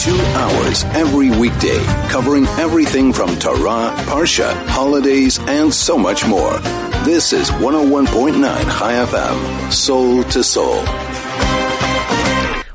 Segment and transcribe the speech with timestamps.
[0.00, 6.56] Two hours every weekday, covering everything from Torah, Parsha, holidays, and so much more.
[7.04, 10.82] This is 101.9 Chai FM, Soul to Soul.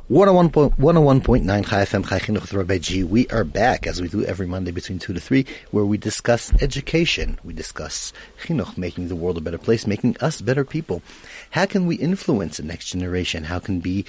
[0.07, 3.03] 101.9 Chai FM Chai Chinuch Rabbi G.
[3.03, 6.53] We are back as we do every Monday between 2 to 3 where we discuss
[6.61, 7.39] education.
[7.43, 8.13] We discuss
[8.43, 11.01] Chinuch, making the world a better place, making us better people.
[11.49, 13.45] How can we influence the next generation?
[13.45, 14.05] How can be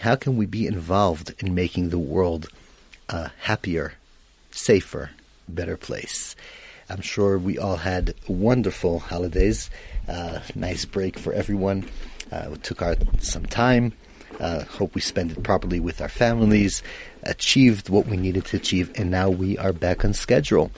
[0.00, 2.48] how can we be involved in making the world
[3.08, 3.94] a happier,
[4.50, 5.10] safer,
[5.48, 6.36] better place?
[6.88, 9.70] I'm sure we all had wonderful holidays.
[10.06, 11.88] Uh, nice break for everyone.
[12.30, 13.94] Uh, we took our some time
[14.40, 16.82] uh, hope we spend it properly with our families,
[17.22, 20.70] achieved what we needed to achieve, and now we are back on schedule.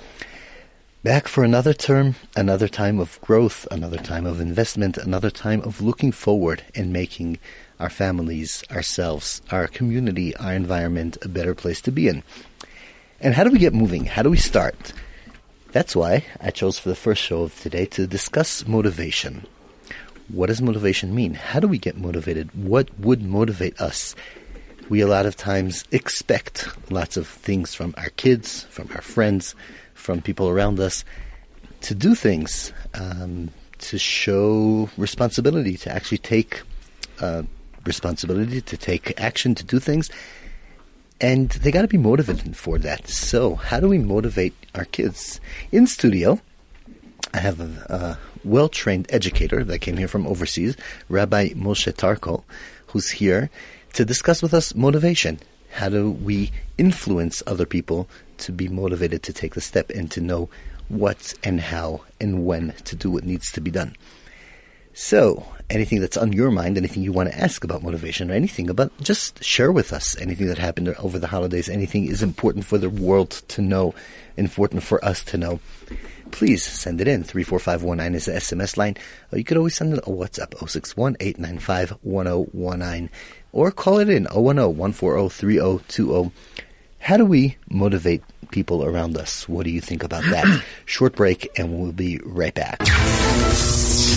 [1.02, 5.80] Back for another term, another time of growth, another time of investment, another time of
[5.80, 7.38] looking forward and making
[7.78, 12.22] our families, ourselves, our community, our environment a better place to be in.
[13.20, 14.04] And how do we get moving?
[14.04, 14.92] How do we start?
[15.72, 19.46] That's why I chose for the first show of today to discuss motivation.
[20.28, 21.34] What does motivation mean?
[21.34, 22.50] How do we get motivated?
[22.54, 24.14] What would motivate us?
[24.88, 29.54] We a lot of times expect lots of things from our kids, from our friends,
[29.94, 31.04] from people around us
[31.82, 36.62] to do things, um, to show responsibility, to actually take
[37.20, 37.42] uh,
[37.86, 40.10] responsibility, to take action, to do things.
[41.20, 43.08] And they got to be motivated for that.
[43.08, 45.40] So, how do we motivate our kids?
[45.72, 46.40] In studio,
[47.32, 50.76] I have a, a well trained educator that came here from overseas,
[51.08, 52.44] Rabbi Moshe Tarko,
[52.88, 53.50] who's here
[53.94, 55.38] to discuss with us motivation.
[55.70, 60.20] How do we influence other people to be motivated to take the step and to
[60.20, 60.48] know
[60.88, 63.96] what and how and when to do what needs to be done?
[64.98, 68.70] So, anything that's on your mind, anything you want to ask about motivation, or anything
[68.70, 71.68] about, just share with us anything that happened over the holidays.
[71.68, 73.94] Anything is important for the world to know,
[74.38, 75.60] important for us to know
[76.30, 77.22] please send it in.
[77.22, 78.96] 34519 is the SMS line.
[79.30, 83.10] Or you could always send it a WhatsApp 061 895 1019
[83.52, 86.32] or call it in 010 140 3020.
[86.98, 89.46] How do we motivate people around us?
[89.46, 90.64] What do you think about that?
[90.86, 92.80] Short break and we'll be right back.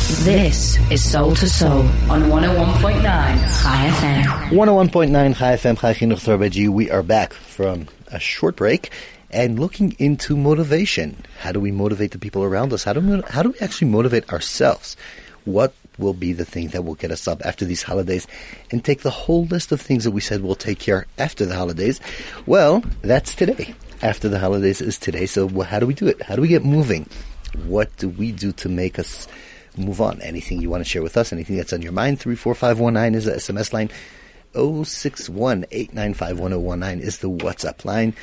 [0.10, 4.24] This is Soul to Soul on 101.9 Chai FM.
[4.50, 8.92] 101.9 Chai FM, Chai Chinuch We are back from a short break
[9.30, 11.16] and looking into motivation.
[11.38, 12.84] How do we motivate the people around us?
[12.84, 14.98] How do we, how do we actually motivate ourselves?
[15.46, 18.26] What will be the thing that will get us up after these holidays
[18.72, 21.56] and take the whole list of things that we said we'll take care after the
[21.56, 22.02] holidays?
[22.48, 23.76] Well, that's today.
[24.02, 25.28] After the holidays is today.
[25.28, 26.20] So how do we do it?
[26.24, 27.08] How do we get moving?
[27.66, 29.28] What do we do to make us
[29.80, 30.22] move on?
[30.22, 31.34] Anything you want to share with us?
[31.34, 32.20] Anything that's on your mind?
[32.20, 33.90] 34519 is the SMS line.
[34.54, 38.16] 061 895 is the WhatsApp line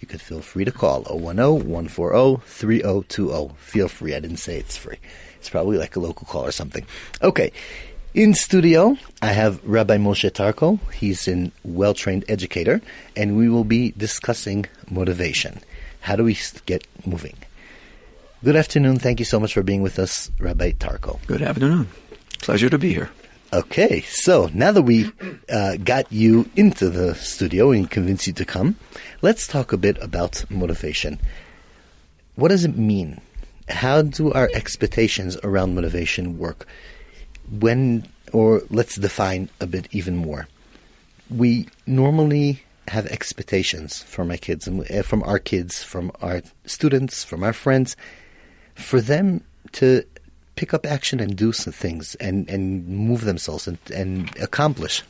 [0.00, 3.56] you could feel free to call 010-140-3020.
[3.56, 4.14] Feel free.
[4.14, 4.96] I didn't say it's free.
[5.36, 6.86] It's probably like a local call or something.
[7.22, 7.52] Okay.
[8.12, 10.80] In studio, I have Rabbi Moshe Tarko.
[10.92, 12.80] He's a well-trained educator,
[13.14, 15.60] and we will be discussing motivation.
[16.00, 17.36] How do we get moving?
[18.42, 18.98] Good afternoon.
[18.98, 21.18] Thank you so much for being with us, Rabbi Tarko.
[21.26, 21.88] Good afternoon.
[22.38, 23.10] Pleasure to be here.
[23.52, 25.12] Okay, so now that we
[25.52, 28.76] uh, got you into the studio and convinced you to come,
[29.20, 31.20] let's talk a bit about motivation.
[32.36, 33.20] What does it mean?
[33.68, 36.66] How do our expectations around motivation work?
[37.58, 40.48] When, or let's define a bit even more.
[41.28, 47.22] We normally have expectations from our kids, and uh, from our kids, from our students,
[47.22, 47.96] from our friends,
[48.74, 49.42] for them
[49.72, 50.04] to
[50.56, 55.02] pick up action and do some things and, and move themselves and, and accomplish.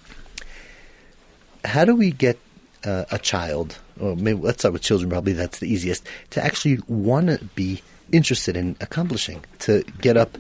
[1.65, 2.39] How do we get
[2.85, 6.79] uh, a child, or maybe let's start with children, probably that's the easiest, to actually
[6.87, 7.83] want to be
[8.13, 10.39] interested in accomplishing, to get up,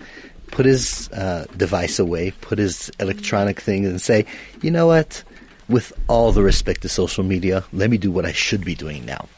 [0.50, 4.26] put his uh, device away, put his electronic thing, and say,
[4.62, 5.22] you know what,
[5.68, 9.04] with all the respect to social media, let me do what I should be doing
[9.04, 9.28] now.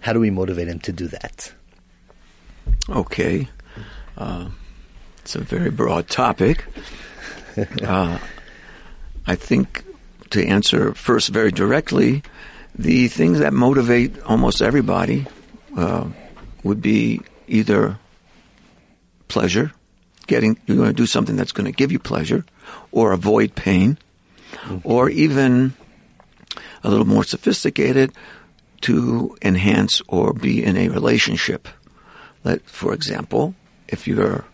[0.00, 1.52] How do we motivate him to do that?
[2.88, 3.48] Okay.
[4.16, 4.48] Uh,
[5.20, 6.64] it's a very broad topic.
[7.82, 8.18] uh,
[9.26, 9.84] I think
[10.30, 12.22] to answer first very directly,
[12.74, 15.26] the things that motivate almost everybody
[15.76, 16.08] uh,
[16.64, 17.98] would be either
[19.28, 19.72] pleasure,
[20.26, 22.44] getting you're going to do something that's going to give you pleasure,
[22.90, 23.98] or avoid pain,
[24.52, 24.78] mm-hmm.
[24.84, 25.74] or even
[26.82, 28.12] a little more sophisticated
[28.80, 31.68] to enhance or be in a relationship.
[32.44, 33.54] Let, for example,
[33.88, 34.44] if you're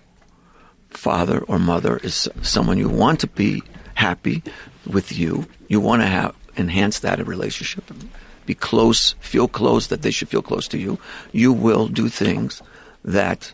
[0.91, 3.63] father or mother is someone you want to be
[3.95, 4.43] happy
[4.87, 5.47] with you.
[5.69, 7.85] You want to have enhance that relationship.
[8.47, 10.99] be close, feel close, that they should feel close to you,
[11.33, 12.63] you will do things
[13.05, 13.53] that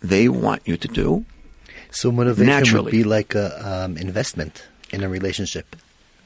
[0.00, 1.24] they want you to do.
[1.90, 2.84] So motivation Naturally.
[2.84, 5.76] would be like a um, investment in a relationship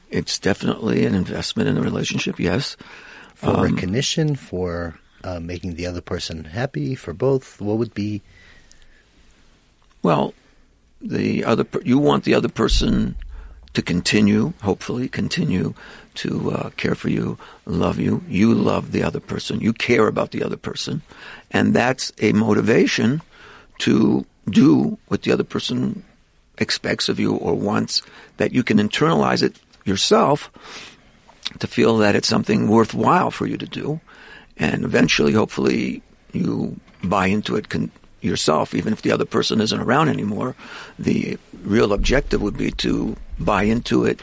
[0.09, 2.77] It's definitely an investment in a relationship, yes.
[3.35, 7.61] for Um, recognition, for uh, making the other person happy, for both.
[7.61, 8.21] What would be
[10.01, 10.33] Well,
[11.01, 13.15] the other per- you want the other person
[13.73, 15.73] to continue, hopefully continue
[16.13, 18.23] to uh, care for you, love you.
[18.27, 19.61] You love the other person.
[19.61, 21.01] You care about the other person,
[21.51, 23.21] and that's a motivation
[23.79, 26.03] to do what the other person
[26.57, 28.01] expects of you or wants.
[28.37, 30.51] That you can internalize it yourself
[31.59, 33.99] to feel that it's something worthwhile for you to do,
[34.61, 36.03] and eventually, hopefully,
[36.33, 37.91] you buy into it con-
[38.21, 40.55] yourself, even if the other person isn't around anymore.
[40.99, 44.21] The real objective would be to buy into it,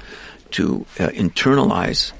[0.53, 2.13] to uh, internalize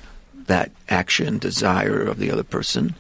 [0.47, 2.97] that action, desire of the other person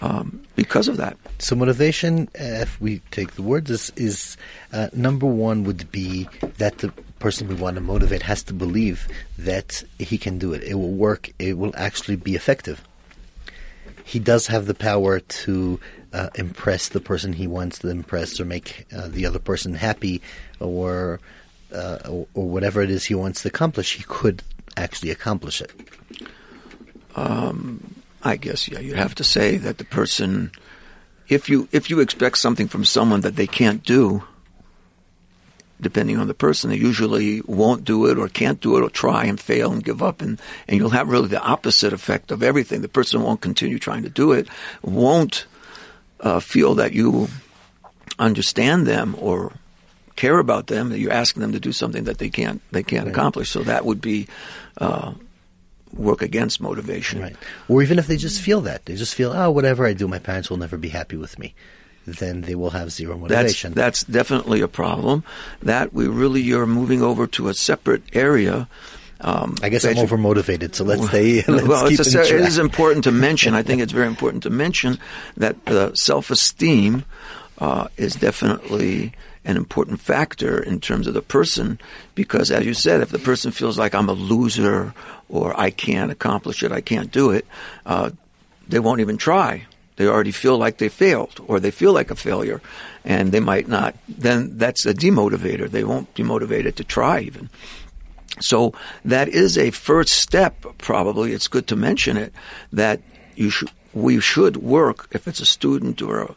[0.00, 1.16] um, because of that.
[1.38, 4.36] So motivation, if we take the words, is, is
[4.72, 6.28] uh, number one would be
[6.58, 6.88] that the
[7.20, 9.06] person we want to motivate has to believe
[9.38, 10.62] that he can do it.
[10.64, 11.30] It will work.
[11.38, 12.82] It will actually be effective.
[14.06, 15.80] He does have the power to
[16.12, 20.22] uh, impress the person he wants to impress, or make uh, the other person happy,
[20.60, 21.18] or,
[21.74, 23.96] uh, or or whatever it is he wants to accomplish.
[23.96, 24.44] He could
[24.76, 25.72] actually accomplish it.
[28.22, 30.52] I guess yeah, you'd have to say that the person,
[31.28, 34.22] if you if you expect something from someone that they can't do,
[35.80, 39.24] depending on the person, they usually won't do it or can't do it or try
[39.24, 42.80] and fail and give up, and and you'll have really the opposite effect of everything.
[42.80, 44.48] The person won't continue trying to do it,
[44.82, 45.46] won't
[46.20, 47.28] uh, feel that you
[48.18, 49.52] understand them or
[50.16, 50.88] care about them.
[50.88, 53.50] That you're asking them to do something that they can't they can't accomplish.
[53.50, 54.28] So that would be.
[54.78, 55.12] Uh,
[55.92, 57.22] work against motivation.
[57.22, 57.36] Right.
[57.68, 58.84] Or even if they just feel that.
[58.84, 61.54] They just feel, oh, whatever I do, my parents will never be happy with me.
[62.06, 63.72] Then they will have zero motivation.
[63.72, 65.24] that's definitely a problem.
[65.62, 68.68] That we really are moving over to a separate area.
[69.20, 71.42] Um, I guess I'm over motivated, so let's stay.
[71.48, 73.54] Let's well, keep it's a, it is important to mention.
[73.54, 74.98] I think it's very important to mention
[75.38, 77.04] that uh, self-esteem
[77.58, 79.14] uh, is definitely
[79.46, 81.80] an important factor in terms of the person,
[82.14, 84.92] because as you said, if the person feels like I'm a loser
[85.28, 87.46] or I can't accomplish it, I can't do it,
[87.86, 88.10] uh,
[88.68, 89.64] they won't even try.
[89.96, 92.60] They already feel like they failed or they feel like a failure
[93.04, 93.94] and they might not.
[94.08, 95.70] Then that's a demotivator.
[95.70, 97.48] They won't be motivated to try even.
[98.40, 101.32] So that is a first step, probably.
[101.32, 102.32] It's good to mention it
[102.72, 103.00] that
[103.34, 106.34] you should, we should work if it's a student or a,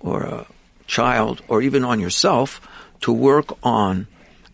[0.00, 0.46] or a
[0.86, 2.60] child or even on yourself
[3.02, 4.08] to work on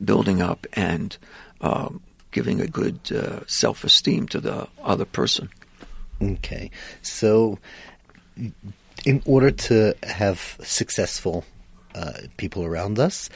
[0.04, 1.16] building up and
[1.60, 2.02] um,
[2.32, 5.48] giving a good uh, self-esteem to the other person.
[6.20, 6.70] Okay.
[7.00, 7.58] So,
[9.04, 11.44] in order to have successful
[11.94, 13.28] uh, people around us,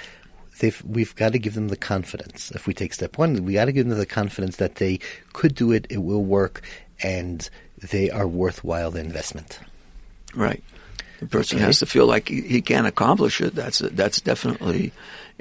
[0.84, 2.50] we've got to give them the confidence.
[2.52, 5.00] If we take step one, we got to give them the confidence that they
[5.32, 6.62] could do it, it will work,
[7.02, 7.48] and
[7.90, 9.58] they are worthwhile the investment.
[10.34, 10.62] Right.
[11.20, 11.66] The person Okay.
[11.66, 13.54] has to feel like he, he can accomplish it.
[13.54, 14.92] That's a, that's definitely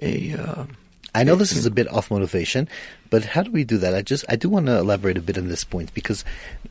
[0.02, 0.66] a uh,
[1.16, 2.68] I know this is a bit off motivation,
[3.10, 3.96] but how do we do that?
[3.96, 6.26] I just I do want to elaborate a bit on this point because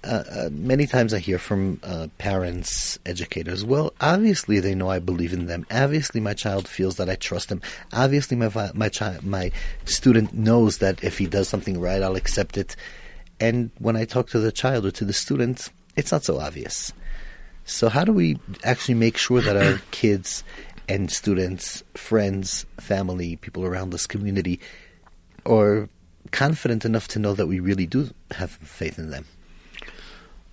[0.05, 3.65] uh, uh, many times I hear from uh, parents, educators.
[3.65, 5.65] Well, obviously they know I believe in them.
[5.71, 7.63] Obviously my child feels that I trust them.
[7.95, 9.51] Obviously my my child my
[9.87, 12.77] student knows that if he does something right, I'll accept it.
[13.41, 16.93] And when I talk to the child or to the student, it's not so obvious.
[17.65, 20.45] So how do we actually make sure that our kids
[20.89, 24.61] and students, friends, family, people around this community
[25.47, 25.89] are
[26.31, 29.27] confident enough to know that we really do have faith in them?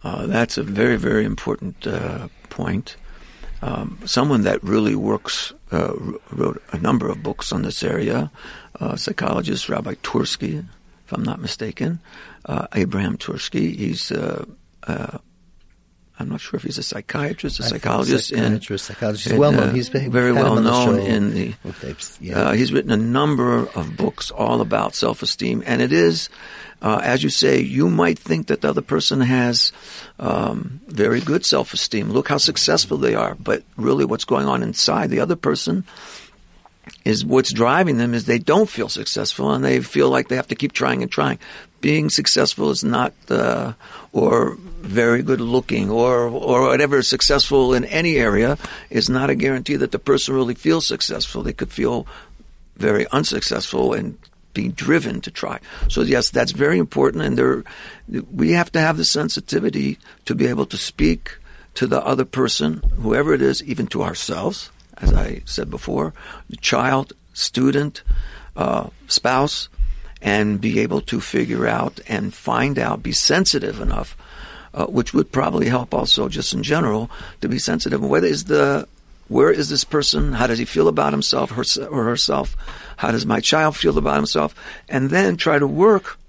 [0.04, 2.96] Uh, that's a very, very important uh, point.
[3.62, 5.94] Um, someone that really works uh,
[6.32, 8.32] wrote a number of books on this area,
[8.80, 10.66] uh, psychologist Rabbi Twerski,
[11.06, 12.00] if I'm not mistaken,
[12.46, 13.76] uh, Abraham Twerski.
[13.76, 14.46] He's uh,
[16.22, 19.24] I'm not sure if he's a psychiatrist, a I psychologist, psychiatrist, in, psychologist.
[19.26, 19.70] He's in, well known.
[19.70, 22.18] uh, He's been very well on the known in the tapes.
[22.22, 22.38] Yeah.
[22.40, 26.30] uh, he's written a number of books all about self-esteem, and it is,
[26.82, 29.72] uh, as you say, you might think that the other person has
[30.20, 32.10] um, very good self-esteem.
[32.12, 35.84] Look how successful they are, but really, what's going on inside the other person
[37.06, 40.48] is what's driving them is they don't feel successful and they feel like they have
[40.48, 41.38] to keep trying and trying.
[41.82, 43.74] Being successful is not, uh,
[44.14, 48.58] or very good looking, or or whatever successful in any area
[48.90, 51.44] is not a guarantee that the person really feels successful.
[51.44, 52.06] They could feel
[52.78, 54.18] very unsuccessful and
[54.54, 55.60] be driven to try.
[55.88, 57.64] So yes, that's very important, and there,
[58.32, 61.38] we have to have the sensitivity to be able to speak
[61.76, 66.14] to the other person, whoever it is, even to ourselves, as I said before,
[66.60, 68.04] child, student,
[68.58, 69.70] uh, spouse,
[70.22, 74.16] and be able to figure out and find out, be sensitive enough,
[74.74, 77.10] uh, which would probably help also just in general
[77.42, 78.02] to be sensitive.
[78.02, 78.88] What is the
[79.28, 80.34] where is this person?
[80.34, 82.56] How does he feel about himself or herself?
[82.98, 84.54] How does my child feel about himself?
[84.90, 86.20] And then try to work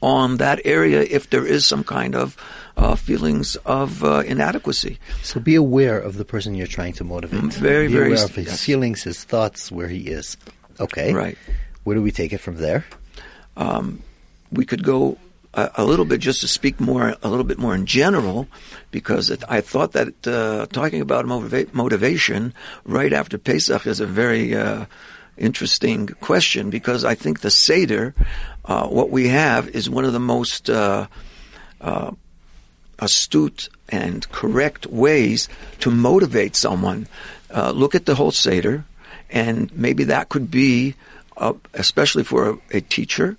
[0.00, 2.36] on that area if there is some kind of
[2.76, 4.98] uh, feelings of uh, inadequacy.
[5.22, 7.42] So be aware of the person you're trying to motivate.
[7.42, 8.64] Mm, very, be very aware of his yes.
[8.64, 10.38] feelings, his thoughts, where he is.
[10.80, 11.12] Okay.
[11.12, 11.36] Right.
[11.84, 12.86] Where do we take it from there?
[13.56, 14.02] Um,
[14.50, 15.18] we could go
[15.54, 18.48] a, a, little bit just to speak more, a little bit more in general,
[18.90, 22.54] because it, I thought that uh, talking about motiva- motivation
[22.84, 24.86] right after Pesach is a very uh,
[25.36, 28.14] interesting question because I think the Seder,
[28.64, 31.06] uh, what we have is one of the most uh,
[31.80, 32.12] uh,
[32.98, 35.48] astute and correct ways
[35.80, 37.08] to motivate someone.
[37.50, 38.84] Uh, look at the whole Seder,
[39.30, 40.94] and maybe that could be,
[41.74, 43.36] especially for a, a, teacher,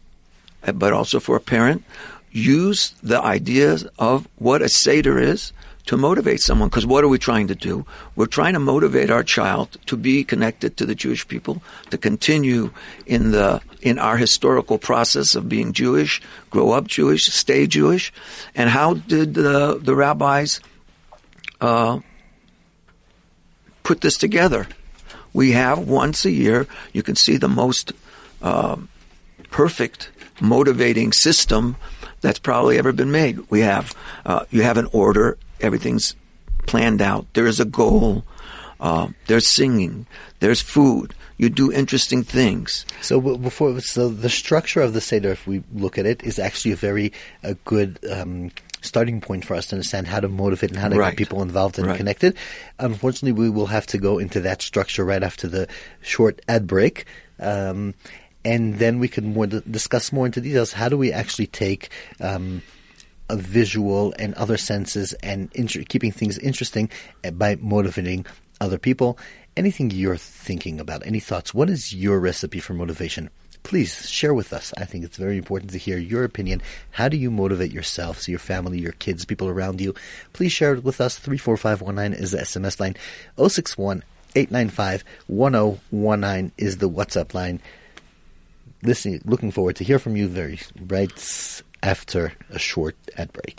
[0.76, 1.84] but also for a parent,
[2.32, 5.54] use the ideas of what a Seder is
[5.86, 6.70] to motivate someone.
[6.70, 7.86] Because what are we trying to do?
[8.16, 12.72] We're trying to motivate our child to be connected to the Jewish people, to continue
[13.06, 18.14] in the in our historical process of being Jewish, grow up Jewish, stay Jewish.
[18.56, 20.62] And how did the the rabbis
[21.60, 22.00] uh,
[23.84, 24.68] put this together?
[25.34, 26.68] We have once a year.
[26.94, 27.92] You can see the most
[28.42, 28.78] uh,
[29.50, 30.12] perfect
[30.42, 31.76] motivating system
[32.22, 33.40] that's probably ever been made.
[33.50, 36.16] We have uh, you have an order everything's
[36.68, 37.26] planned out.
[37.34, 38.24] There is a goal.
[38.80, 40.06] Uh, there's singing.
[40.40, 41.16] There's food.
[41.38, 42.86] You do interesting things.
[43.02, 46.74] So before, so the structure of the seder, if we look at it, is actually
[46.74, 47.12] a very
[47.42, 50.98] a good um, starting point for us to understand how to motivate and how to
[50.98, 51.12] right.
[51.12, 51.98] get people involved and right.
[51.98, 52.36] connected.
[52.78, 55.68] Unfortunately, we will have to go into that structure right after the
[56.02, 57.06] short ad break.
[57.40, 57.94] Um,
[58.46, 60.74] and then we can more discuss more into details.
[60.74, 62.62] How do we actually take um,
[63.30, 66.90] a visual and other senses and inter- keeping things interesting
[67.34, 68.26] by motivating
[68.62, 69.18] other people.
[69.56, 71.54] Anything you're thinking about, any thoughts?
[71.54, 73.30] What is your recipe for motivation?
[73.62, 74.74] Please share with us.
[74.78, 76.62] I think it's very important to hear your opinion.
[76.92, 79.96] How do you motivate yourself, your family, your kids, people around you?
[80.34, 81.18] Please share it with us.
[81.18, 82.96] 34519 is the SMS line.
[83.38, 84.04] 061
[84.36, 87.62] 895 1019 is the WhatsApp line.
[88.86, 93.56] Listening, looking forward to hear from you very right after a short ad break.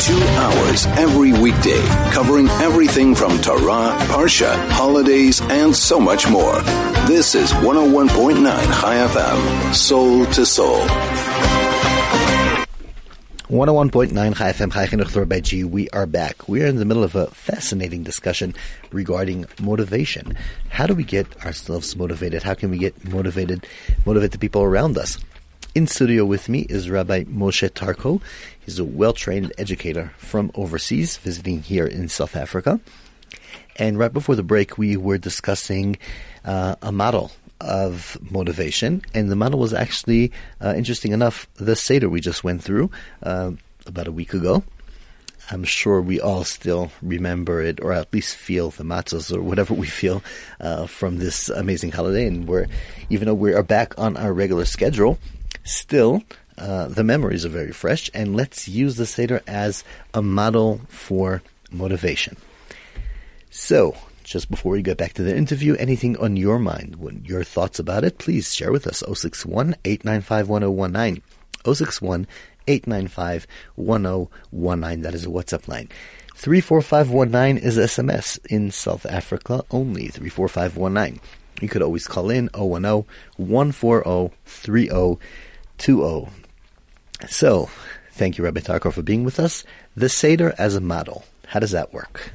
[0.00, 6.60] Two hours every weekday, covering everything from Torah, Parsha, holidays, and so much more.
[7.06, 11.67] This is 101.9 Chai FM, soul to soul.
[13.48, 15.70] 101.9 Chai FM.
[15.70, 16.50] We are back.
[16.50, 18.54] We are in the middle of a fascinating discussion
[18.92, 20.36] regarding motivation.
[20.68, 22.42] How do we get ourselves motivated?
[22.42, 23.66] How can we get motivated,
[24.04, 25.16] motivate the people around us?
[25.74, 28.20] In studio with me is Rabbi Moshe Tarko.
[28.60, 32.78] He's a well-trained educator from overseas, visiting here in South Africa.
[33.76, 35.96] And right before the break, we were discussing
[36.44, 41.46] uh, a model of motivation, and the model was actually uh, interesting enough.
[41.54, 42.90] The Seder we just went through
[43.22, 43.52] uh,
[43.86, 44.62] about a week ago.
[45.50, 49.72] I'm sure we all still remember it, or at least feel the matzahs or whatever
[49.72, 50.22] we feel
[50.60, 52.26] uh, from this amazing holiday.
[52.26, 52.66] And we're,
[53.08, 55.18] even though we are back on our regular schedule,
[55.64, 56.22] still
[56.58, 58.10] uh, the memories are very fresh.
[58.12, 62.36] And let's use the Seder as a model for motivation.
[63.50, 63.96] So,
[64.28, 68.04] just before we get back to the interview, anything on your mind, your thoughts about
[68.04, 69.02] it, please share with us.
[69.02, 71.22] 061 895 1019.
[71.64, 72.26] 061
[72.66, 75.02] 895 1019.
[75.02, 75.88] That is a WhatsApp line.
[76.34, 80.08] 34519 is SMS in South Africa only.
[80.08, 81.20] 34519.
[81.60, 83.04] You could always call in 010
[83.36, 86.28] 140 3020.
[87.26, 87.68] So,
[88.12, 89.64] thank you, Rabbi Tarko, for being with us.
[89.96, 91.24] The Seder as a model.
[91.46, 92.30] How does that work?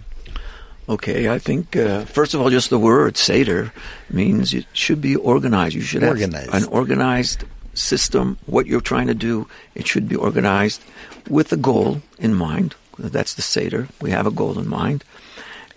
[0.90, 3.72] Okay, I think uh, first of all, just the word Seder
[4.10, 5.76] means it should be organized.
[5.76, 6.52] You should organized.
[6.52, 8.38] have an organized system.
[8.46, 10.84] What you're trying to do, it should be organized
[11.30, 12.76] with a goal in mind.
[13.00, 13.88] That's the Seder.
[14.02, 15.06] We have a goal in mind,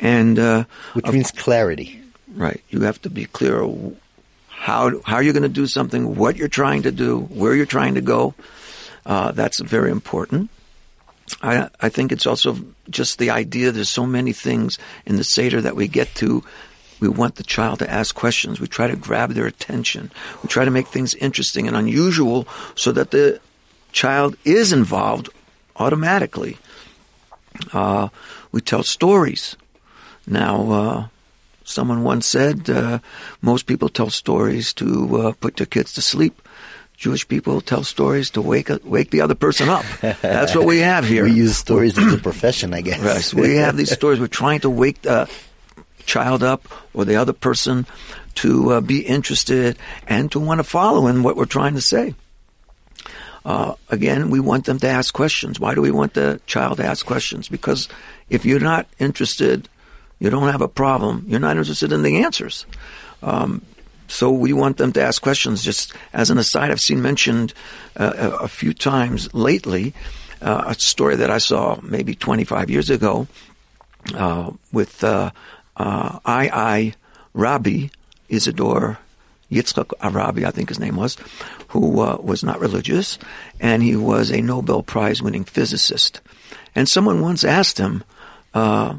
[0.01, 2.01] and uh, which means clarity.
[2.35, 2.61] Right.
[2.69, 3.65] You have to be clear
[4.49, 7.95] how how you're going to do something, what you're trying to do, where you're trying
[7.95, 8.35] to go.
[9.07, 10.51] Uh, that's very important.
[11.43, 12.57] I, I think it's also
[12.89, 16.45] just the idea there's so many things in the Seder that we get to
[17.01, 18.61] we want the child to ask questions.
[18.61, 20.11] We try to grab their attention.
[20.43, 23.41] We try to make things interesting and unusual so that the
[23.93, 25.29] child is involved
[25.77, 26.59] automatically.
[27.73, 28.09] Uh,
[28.53, 29.57] we tell stories.
[30.27, 31.09] Now, uh,
[31.65, 32.99] someone once said uh,
[33.43, 36.41] most people tell stories to uh, put their kids to sleep.
[36.97, 39.85] Jewish people tell stories to wake wake the other person up.
[40.01, 41.25] That's what we have here.
[41.29, 43.01] we use stories as a profession, I guess.
[43.01, 43.21] Right.
[43.21, 44.19] So we have these stories.
[44.19, 45.31] We're trying to wake the
[46.07, 47.87] child up or the other person
[48.37, 49.77] to uh, be interested
[50.07, 52.15] and to want to follow in what we're trying to say.
[53.45, 55.61] Uh, again, we want them to ask questions.
[55.61, 57.49] Why do we want the child to ask questions?
[57.49, 57.89] Because
[58.29, 59.69] if you're not interested,
[60.19, 61.25] you don't have a problem.
[61.29, 62.67] You're not interested in the answers.
[63.23, 63.63] Um,
[64.09, 65.63] so we want them to ask questions.
[65.63, 67.53] Just as an aside, I've seen mentioned
[67.97, 69.95] uh, a, few times lately
[70.41, 73.27] uh, a story that I saw maybe 25 years ago
[74.15, 75.31] uh, with uh,
[75.77, 76.51] uh, I.
[76.53, 76.95] I.
[77.37, 77.91] Rabi
[78.31, 78.99] Isidore
[79.53, 81.17] Yitzchak Arabi, I think his name was,
[81.69, 83.19] who uh, was not religious,
[83.61, 86.21] and he was a Nobel Prize winning physicist.
[86.75, 88.03] And someone once asked him,
[88.55, 88.97] uh,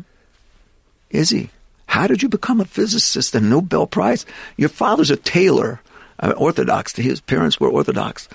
[1.10, 1.50] Izzy,
[1.88, 4.25] how did you become a physicist and Nobel Prize?
[4.56, 5.82] Your father's a tailor,
[6.20, 6.96] uh, Orthodox.
[6.96, 8.27] His parents were Orthodox.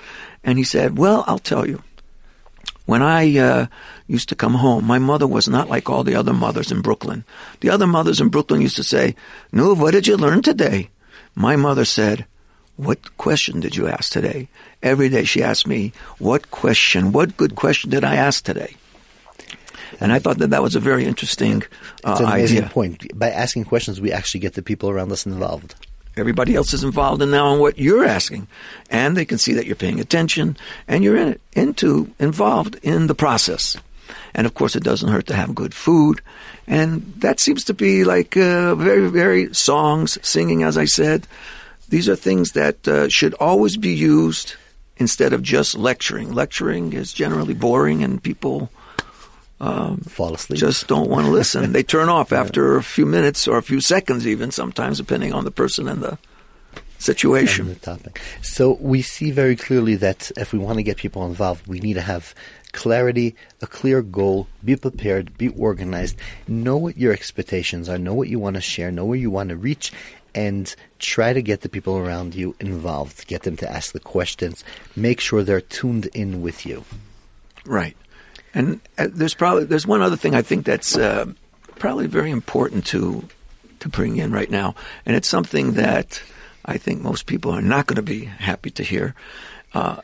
[0.43, 1.83] And he said, Well, I'll tell you.
[2.87, 3.67] When I uh,
[4.09, 7.25] used to come home, my mother was not like all the other mothers in Brooklyn.
[7.61, 9.15] The other mothers in Brooklyn used to say,
[9.53, 10.91] No, what did you learn today?
[11.35, 12.27] My mother said,
[12.77, 14.49] What question did you ask today?
[14.83, 18.77] Every day she asked me, What question, what good question did I ask today?
[20.01, 21.63] And I thought that that was a very interesting
[22.05, 22.71] uh, It's an amazing idea.
[22.71, 23.19] point.
[23.19, 25.75] By asking questions, we actually get the people around us involved.
[26.17, 28.47] Everybody else is involved in now in what you're asking,
[28.91, 33.15] and they can see that you're paying attention and you're in into involved in the
[33.15, 33.77] process.
[34.35, 36.21] And of course, it doesn't hurt to have good food,
[36.67, 41.27] and that seems to be like uh, very, very songs, singing, as I said.
[41.89, 44.57] These are things that uh, should always be used
[44.99, 46.33] instead of just lecturing.
[46.33, 48.71] Lecturing is generally boring, and people
[49.63, 50.59] Um, Fall asleep.
[50.59, 51.71] just don't want to listen.
[51.71, 55.45] They turn off after a few minutes or a few seconds, even sometimes, depending on
[55.45, 56.19] the person and the on
[56.99, 57.69] situation.
[57.69, 58.21] the topic.
[58.43, 61.95] So we see very clearly that if we want to get people involved, we need
[61.95, 62.35] to have
[62.73, 66.17] clarity, a clear goal, be prepared, be organized,
[66.49, 69.51] know what your expectations are, know what you want to share, know where you want
[69.51, 69.93] to reach,
[70.35, 74.65] and try to get the people around you involved, get them to ask the questions,
[74.97, 76.85] make sure they're tuned in with you.
[77.65, 77.97] Right.
[78.55, 81.27] And uh, there's probably there's one other thing I think that's uh,
[81.79, 83.29] probably very important to
[83.81, 86.23] to bring in right now, and it's something that
[86.65, 89.15] I think most people are not going to be happy to hear.
[89.75, 89.97] Uh,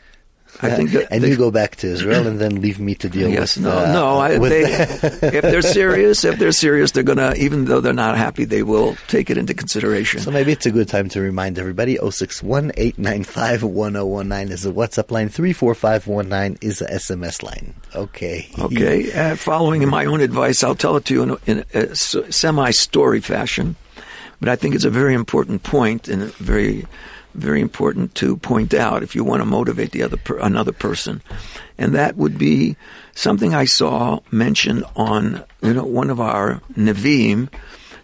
[0.60, 3.08] I think that and they- you go back to Israel and then leave me to
[3.08, 3.64] deal Yes, with.
[3.66, 4.18] no, uh, no.
[4.18, 4.64] I, with they,
[5.38, 7.34] if they're serious, if they're serious, they're gonna.
[7.36, 10.20] Even though they're not happy, they will take it into consideration.
[10.20, 15.10] So maybe it's a good time to remind everybody 061 895 1019 is the WhatsApp
[15.10, 17.74] line, 34519 is the SMS line.
[17.94, 18.48] Okay.
[18.58, 19.10] Okay.
[19.18, 23.20] Uh, following my own advice, I'll tell it to you in in a semi story
[23.20, 23.74] fashion,
[24.38, 26.86] but I think it's a very important point and very,
[27.34, 31.22] very important to point out if you want to motivate the other per, another person,
[31.76, 32.76] and that would be
[33.14, 37.48] something I saw mentioned on you know one of our Nevi'im,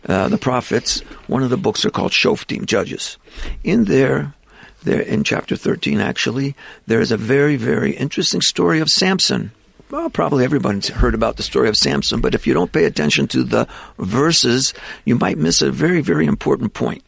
[0.09, 1.01] uh, the prophets.
[1.27, 3.19] One of the books are called Shoftim, Judges.
[3.63, 4.35] In there.
[4.83, 6.55] There in chapter 13, actually,
[6.87, 9.51] there is a very, very interesting story of Samson
[9.95, 13.29] well, probably everyone's heard about the story of Samson, but if you don't pay attention
[13.29, 17.05] to the verses, you might miss a very, very important point.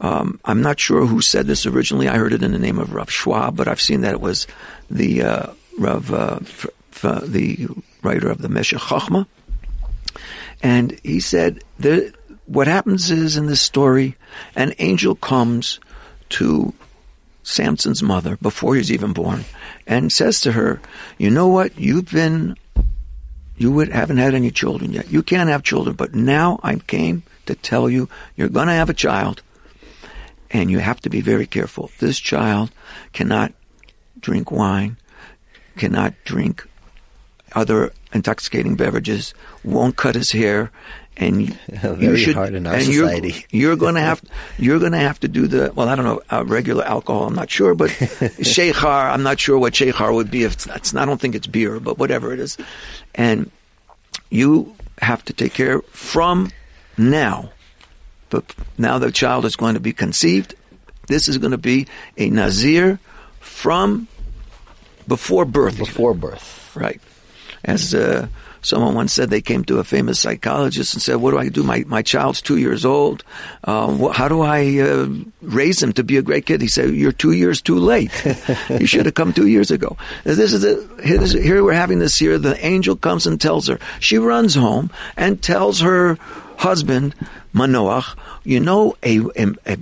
[0.00, 2.08] Um, I'm not sure who said this originally.
[2.08, 4.46] I heard it in the name of Rav Schwab, but I've seen that it was
[4.90, 5.46] the uh,
[5.78, 7.68] Rav, uh, f- f- the
[8.02, 9.26] writer of the Meshech Chochmah,
[10.62, 12.14] and he said that
[12.46, 14.16] what happens is in this story,
[14.54, 15.80] an angel comes
[16.30, 16.74] to
[17.42, 19.44] Samson's mother before he's even born
[19.86, 20.80] and says to her,
[21.18, 21.78] You know what?
[21.78, 22.56] You've been,
[23.56, 25.10] you would, haven't had any children yet.
[25.10, 28.90] You can't have children, but now I came to tell you you're going to have
[28.90, 29.42] a child
[30.54, 31.90] and you have to be very careful.
[31.98, 32.70] This child
[33.12, 33.52] cannot
[34.20, 34.96] drink wine,
[35.76, 36.66] cannot drink
[37.52, 40.70] other intoxicating beverages, won't cut his hair,
[41.16, 44.22] and you should, hard in our and you're- You're, going to have
[44.58, 45.88] you're going to have to do the well.
[45.88, 47.26] I don't know uh, regular alcohol.
[47.26, 49.12] I'm not sure, but sheikhar.
[49.12, 50.44] I'm not sure what sheikhar would be.
[50.44, 52.56] If it's, it's not, I don't think it's beer, but whatever it is,
[53.14, 53.50] and
[54.30, 56.50] you have to take care from
[56.96, 57.50] now.
[58.34, 60.56] But now the child is going to be conceived.
[61.06, 61.86] This is going to be
[62.18, 62.98] a nazir
[63.38, 64.08] from
[65.06, 65.78] before birth.
[65.78, 66.74] Before birth.
[66.74, 67.00] Right.
[67.62, 68.26] As uh,
[68.64, 71.62] Someone once said they came to a famous psychologist and said, "What do I do?
[71.62, 73.22] My my child's two years old.
[73.62, 75.06] Uh, how do I uh,
[75.42, 78.10] raise him to be a great kid?" He said, "You're two years too late.
[78.70, 82.38] you should have come two years ago." This is a, here we're having this here.
[82.38, 83.78] The angel comes and tells her.
[84.00, 86.18] She runs home and tells her
[86.56, 87.14] husband
[87.54, 89.78] Manoach, "You know, a, a, a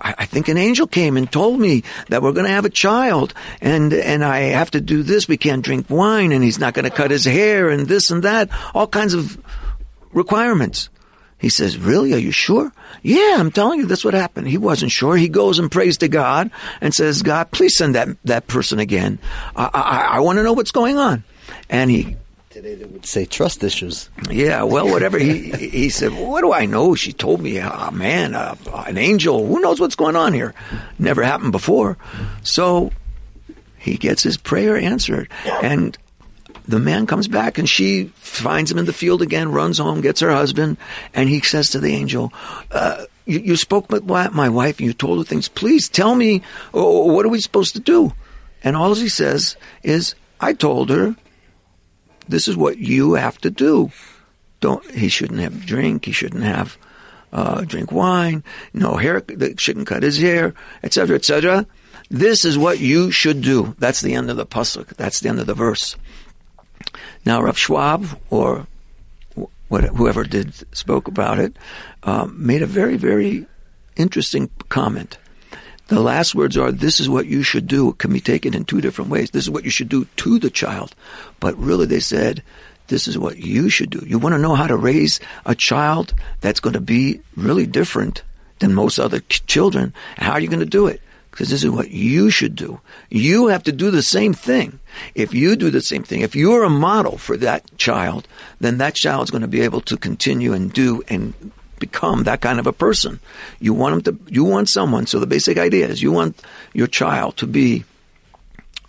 [0.00, 3.34] I think an angel came and told me that we're going to have a child
[3.60, 5.28] and, and I have to do this.
[5.28, 8.22] We can't drink wine and he's not going to cut his hair and this and
[8.22, 8.48] that.
[8.74, 9.38] All kinds of
[10.12, 10.88] requirements.
[11.38, 12.14] He says, really?
[12.14, 12.72] Are you sure?
[13.02, 14.48] Yeah, I'm telling you, that's what happened.
[14.48, 15.16] He wasn't sure.
[15.16, 16.50] He goes and prays to God
[16.80, 19.18] and says, God, please send that, that person again.
[19.54, 21.24] I, I, I want to know what's going on.
[21.68, 22.16] And he
[22.54, 24.08] Today they would say trust issues.
[24.30, 25.18] yeah, well, whatever.
[25.18, 28.54] He he said, well, "What do I know?" She told me, "A man, uh,
[28.86, 29.44] an angel.
[29.44, 30.54] Who knows what's going on here?
[30.96, 31.98] Never happened before."
[32.44, 32.92] So
[33.76, 35.32] he gets his prayer answered,
[35.64, 35.98] and
[36.68, 39.50] the man comes back, and she finds him in the field again.
[39.50, 40.76] Runs home, gets her husband,
[41.12, 42.32] and he says to the angel.
[42.70, 45.48] Uh, you, you spoke with my wife and you told her things.
[45.48, 48.12] Please tell me, oh, what are we supposed to do?
[48.62, 51.16] And all he says is, I told her
[52.28, 53.90] this is what you have to do.
[54.60, 56.04] Don't he shouldn't have drink.
[56.04, 56.78] He shouldn't have
[57.32, 58.42] uh, drink wine.
[58.72, 59.20] No hair.
[59.20, 61.66] They shouldn't cut his hair, etc., etc.
[62.10, 63.74] This is what you should do.
[63.78, 64.96] That's the end of the pasuk.
[64.96, 65.96] That's the end of the verse.
[67.24, 68.66] Now Rav Schwab or
[69.68, 71.56] whoever did spoke about it
[72.04, 73.46] um, made a very very
[73.96, 75.18] interesting comment.
[75.88, 77.90] The last words are, this is what you should do.
[77.90, 79.30] It can be taken in two different ways.
[79.30, 80.94] This is what you should do to the child.
[81.40, 82.42] But really they said,
[82.88, 84.04] this is what you should do.
[84.06, 88.22] You want to know how to raise a child that's going to be really different
[88.60, 89.92] than most other children.
[90.16, 91.00] How are you going to do it?
[91.30, 92.80] Because this is what you should do.
[93.10, 94.78] You have to do the same thing.
[95.14, 98.28] If you do the same thing, if you're a model for that child,
[98.60, 101.34] then that child's going to be able to continue and do and
[101.78, 103.20] become that kind of a person.
[103.60, 106.40] You want them to, you want someone, so the basic idea is you want
[106.72, 107.84] your child to be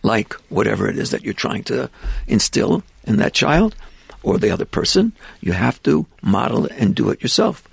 [0.03, 1.89] like whatever it is that you're trying to
[2.27, 3.75] instill in that child
[4.23, 5.13] or the other person.
[5.41, 7.67] You have to model and do it yourself.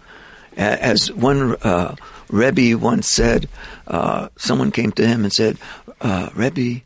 [0.56, 1.96] As one uh,
[2.28, 3.48] Rebbe once said,
[3.86, 5.58] uh, someone came to him and said,
[6.00, 6.82] uh, Rebbe,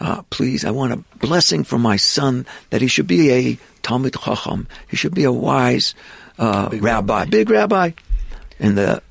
[0.00, 4.20] uh, please, I want a blessing for my son that he should be a Talmid
[4.22, 4.66] Chacham.
[4.88, 5.94] He should be a wise
[6.38, 7.90] uh, big rabbi, rabbi, big rabbi.
[8.58, 9.02] And the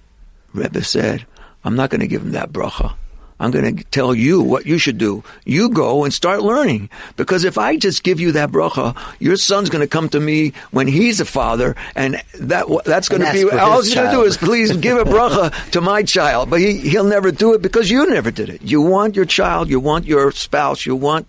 [0.54, 1.26] Rebbe said,
[1.64, 2.96] I'm not going to give him that bracha.
[3.40, 5.24] I'm going to tell you what you should do.
[5.44, 6.90] You go and start learning.
[7.18, 10.54] Because if I just give you that bracha, your son's going to come to me
[10.72, 14.24] when he's a father, and that that's going to be all he's going to do
[14.24, 16.50] is please give a bracha to my child.
[16.50, 18.62] But he he'll never do it because you never did it.
[18.62, 21.28] You want your child, you want your spouse, you want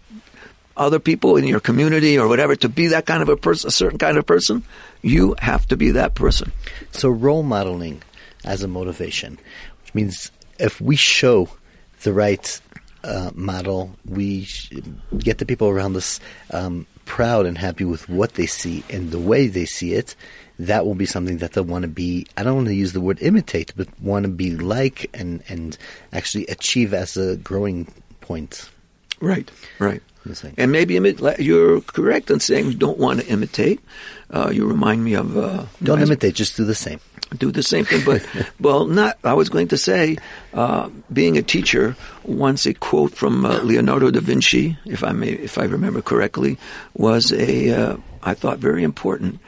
[0.77, 3.71] other people in your community or whatever to be that kind of a person, a
[3.71, 4.63] certain kind of person.
[5.05, 6.51] You have to be that person.
[6.91, 8.03] So role modeling
[8.45, 9.39] as a motivation,
[9.83, 11.49] which means if we show
[12.03, 12.61] the right
[13.05, 14.49] uh, model, we
[15.19, 16.21] get the people around us
[16.53, 20.17] um, proud and happy with what they see and the way they see it.
[20.59, 22.27] That will be something that they'll want to be.
[22.39, 25.77] I don't want to use the word imitate, but want to be like and and
[26.13, 28.71] actually achieve as a growing point.
[29.21, 29.51] Right.
[29.79, 30.03] Right.
[30.57, 30.95] And maybe
[31.39, 33.81] you're correct in saying you don't want to imitate.
[34.35, 35.37] Uh, you remind me of.
[35.37, 36.99] Uh, don't imitate, just do the same.
[37.39, 38.27] Do the same thing, but
[38.61, 39.17] well, not.
[39.23, 40.19] I was going to say,
[40.53, 41.95] uh, being a teacher,
[42.25, 46.59] once a quote from uh, Leonardo da Vinci, if I may, if I remember correctly,
[46.95, 47.71] was a.
[47.71, 49.39] Uh, I thought very important.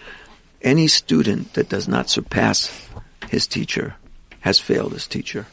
[0.62, 2.88] Any student that does not surpass
[3.28, 3.96] his teacher
[4.40, 5.46] has failed his teacher.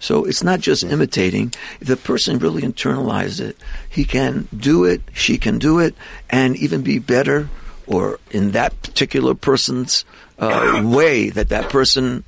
[0.00, 1.52] So it's not just imitating.
[1.80, 3.56] If the person really internalizes it,
[3.88, 5.94] he can do it, she can do it,
[6.30, 7.50] and even be better
[7.86, 10.04] or in that particular person's
[10.38, 12.24] uh, way that that person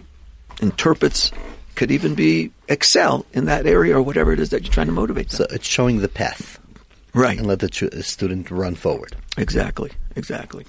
[0.60, 1.32] interprets
[1.74, 4.92] could even be excel in that area or whatever it is that you're trying to
[4.92, 5.36] motivate them.
[5.38, 6.58] So it's showing the path.
[7.12, 7.38] Right.
[7.38, 9.16] And let the tr- student run forward.
[9.36, 9.90] Exactly.
[10.16, 10.64] Exactly.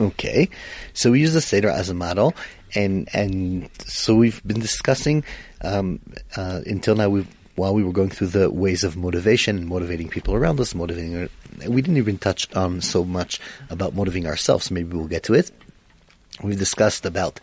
[0.00, 0.48] Okay.
[0.94, 2.34] So we use the Seder as a model
[2.74, 5.24] and and so we've been discussing
[5.62, 6.00] um,
[6.36, 7.08] uh, until now.
[7.08, 10.74] We while we were going through the ways of motivation and motivating people around us,
[10.74, 11.28] motivating.
[11.68, 14.70] We didn't even touch on so much about motivating ourselves.
[14.70, 15.50] Maybe we'll get to it.
[16.42, 17.40] We've discussed about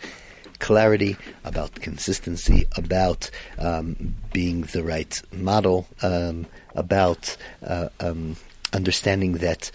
[0.60, 8.36] clarity, about consistency, about um, being the right model, um, about uh, um,
[8.74, 9.72] understanding that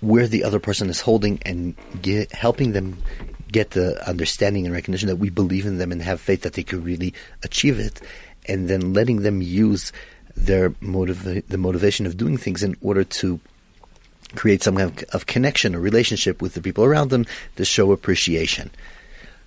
[0.00, 3.02] where the other person is holding and get, helping them
[3.50, 6.62] get the understanding and recognition that we believe in them and have faith that they
[6.62, 8.00] could really achieve it,
[8.46, 9.92] and then letting them use
[10.36, 13.40] their motiv- the motivation of doing things in order to
[14.34, 17.26] create some kind of, connection or relationship with the people around them
[17.56, 18.70] to show appreciation.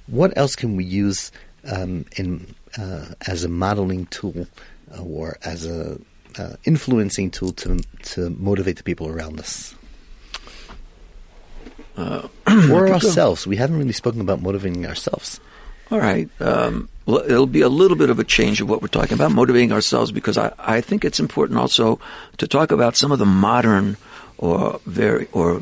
[0.08, 1.32] What else can we use
[1.72, 4.48] um, in uh, as a modeling tool
[4.94, 6.00] uh, or as a
[6.38, 9.76] uh, influencing tool to to motivate the people around us?
[11.96, 12.28] Uh,
[12.72, 13.46] or ourselves.
[13.46, 15.40] We haven't really spoken about motivating ourselves.
[15.92, 16.30] All right.
[16.40, 19.32] Um, well, it'll be a little bit of a change of what we're talking about,
[19.32, 22.00] motivating ourselves, because I, I think it's important also
[22.38, 23.98] to talk about some of the modern
[24.42, 25.62] or very or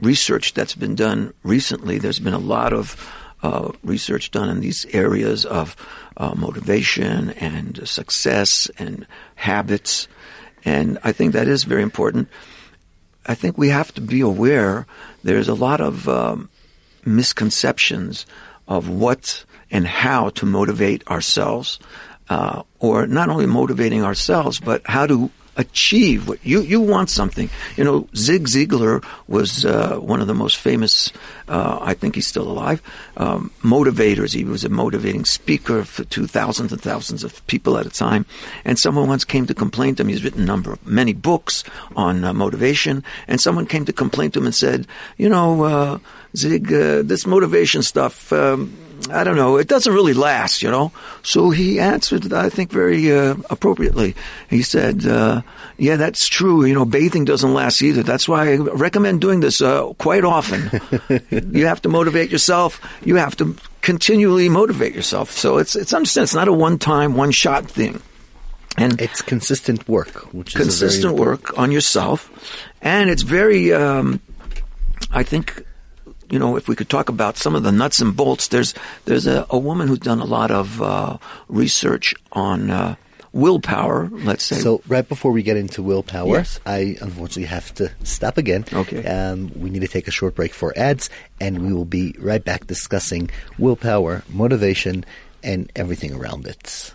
[0.00, 1.98] research that's been done recently.
[1.98, 2.96] There's been a lot of
[3.42, 5.76] uh, research done in these areas of
[6.16, 10.08] uh, motivation and success and habits,
[10.64, 12.28] and I think that is very important.
[13.26, 14.86] I think we have to be aware
[15.22, 16.48] there's a lot of um,
[17.04, 18.26] misconceptions
[18.66, 21.78] of what and how to motivate ourselves,
[22.28, 27.50] uh, or not only motivating ourselves, but how to achieve what you you want something.
[27.76, 31.12] You know, Zig Ziglar was uh, one of the most famous.
[31.48, 32.82] Uh, I think he's still alive.
[33.16, 34.34] Um, motivators.
[34.34, 38.26] He was a motivating speaker for to thousands and thousands of people at a time.
[38.64, 40.08] And someone once came to complain to him.
[40.08, 41.64] He's written a number of many books
[41.94, 43.02] on uh, motivation.
[43.28, 45.98] And someone came to complain to him and said, "You know, uh,
[46.36, 48.76] Zig, uh, this motivation stuff." Um,
[49.10, 50.92] I don't know, it doesn't really last, you know.
[51.22, 54.14] So he answered, I think, very uh, appropriately.
[54.48, 55.42] He said, uh,
[55.76, 56.64] "Yeah, that's true.
[56.64, 58.02] You know, bathing doesn't last either.
[58.02, 60.70] That's why I recommend doing this uh, quite often.
[61.52, 62.80] you have to motivate yourself.
[63.04, 65.30] You have to continually motivate yourself.
[65.30, 66.24] So it's it's understand.
[66.24, 68.00] It's not a one time, one shot thing."
[68.78, 72.30] And it's consistent work, which is consistent work on yourself,
[72.82, 73.72] and it's very.
[73.72, 74.20] Um,
[75.12, 75.65] I think
[76.30, 79.26] you know, if we could talk about some of the nuts and bolts, there's there's
[79.26, 82.94] a, a woman who's done a lot of uh, research on uh,
[83.32, 84.08] willpower.
[84.12, 84.56] Let's say.
[84.58, 86.58] So right before we get into willpower, Yes.
[86.66, 88.64] I unfortunately have to stop again.
[88.72, 89.04] Okay.
[89.04, 91.10] Um, we need to take a short break for ads,
[91.40, 95.04] and we will be right back discussing willpower, motivation,
[95.42, 96.92] and everything around it.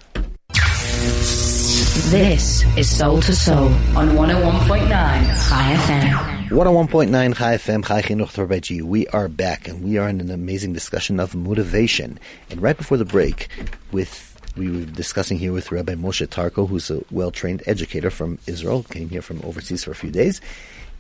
[2.12, 6.41] This is Soul to Soul on 101.9 Chai FM.
[6.52, 8.82] 101.9 Chai FM, Chai Chinuch G.
[8.82, 12.20] We are back, and we are in an amazing discussion of motivation.
[12.50, 13.48] And right before the break,
[13.94, 18.84] with we were discussing here with Rabbi Moshe Tarko, who's a well-trained educator from Israel,
[18.84, 20.42] came here from overseas for a few days,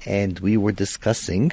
[0.05, 1.51] and we were discussing,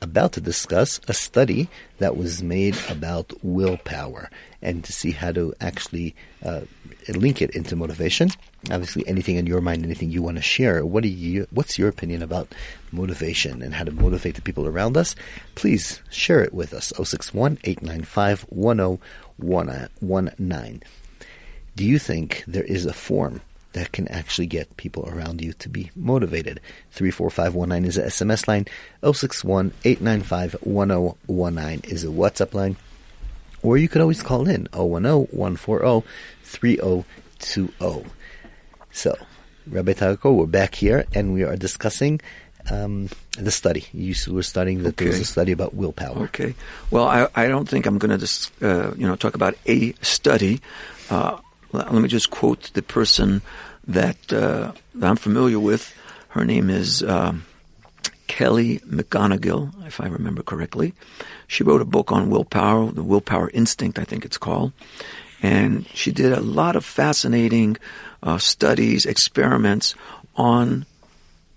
[0.00, 1.68] about to discuss, a study
[1.98, 4.30] that was made about willpower
[4.66, 6.62] and to see how to actually uh,
[7.08, 8.30] link it into motivation.
[8.70, 10.84] Obviously, anything in your mind, anything you want to share.
[10.84, 11.46] What do you?
[11.50, 12.52] What's your opinion about
[12.90, 15.14] motivation and how to motivate the people around us?
[15.54, 16.92] Please share it with us.
[16.96, 20.82] 061 895 1019.
[21.76, 25.68] Do you think there is a form that can actually get people around you to
[25.68, 26.60] be motivated?
[26.90, 28.66] 34519 is a SMS line.
[29.04, 32.76] 061 895 1019 is a WhatsApp line.
[33.66, 36.06] Or you could always call in 010 140
[36.44, 38.04] 3020.
[38.92, 39.16] So,
[39.66, 42.20] Rabbi Tarko, we're back here and we are discussing
[42.70, 43.86] um, the study.
[43.92, 46.16] You were studying that there was a study about willpower.
[46.26, 46.54] Okay.
[46.92, 49.94] Well, I, I don't think I'm going to just uh, you know talk about a
[49.94, 50.60] study.
[51.10, 51.38] Uh,
[51.72, 53.42] let let me just quote the person
[53.88, 55.92] that, uh, that I'm familiar with.
[56.28, 57.45] Her name is um,
[58.36, 60.92] Kelly McGonigal, if I remember correctly.
[61.46, 64.72] She wrote a book on willpower, the Willpower Instinct, I think it's called,
[65.40, 67.78] and she did a lot of fascinating
[68.22, 69.94] uh, studies, experiments
[70.36, 70.84] on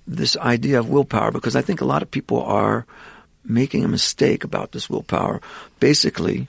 [0.08, 2.86] this idea of willpower because I think a lot of people are
[3.44, 5.42] making a mistake about this willpower.
[5.82, 6.48] Basically,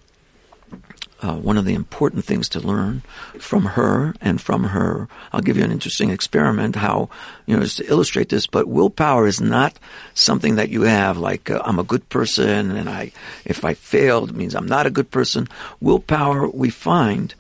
[1.23, 3.03] uh, one of the important things to learn
[3.39, 7.11] from her and from her, I'll give you an interesting experiment how,
[7.47, 9.79] you know, just to illustrate this, but willpower is not
[10.15, 13.13] something that you have like, uh, I'm a good person and I,
[13.45, 15.47] if I failed, it means I'm not a good person.
[15.81, 17.35] Willpower, we find,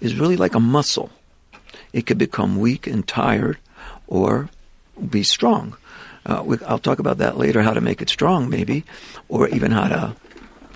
[0.00, 1.10] is really like a muscle.
[1.92, 3.58] It could become weak and tired
[4.06, 4.50] or
[5.08, 5.76] be strong.
[6.24, 8.84] Uh, we, I'll talk about that later, how to make it strong, maybe,
[9.28, 10.16] or even how to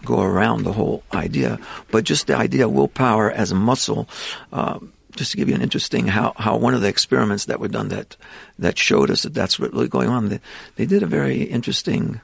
[0.07, 1.59] go around the whole idea.
[1.91, 4.09] But just the idea of willpower as a muscle,
[4.53, 4.79] uh,
[5.17, 7.89] just to give you an interesting how, how one of the experiments that were done
[7.89, 8.17] that
[8.59, 10.29] that showed us that that's what really going on.
[10.29, 10.41] They,
[10.77, 12.21] they did a very interesting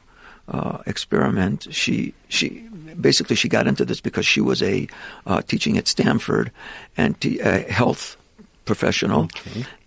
[0.48, 1.68] uh, experiment.
[1.70, 2.68] She she
[3.00, 4.88] basically she got into this because she was a
[5.26, 6.50] uh, teaching at Stanford
[6.96, 8.16] and t- a health
[8.64, 9.28] professional,